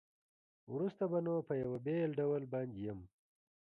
[0.73, 2.99] وروسته به نو په یوه بېل ډول باندې یم.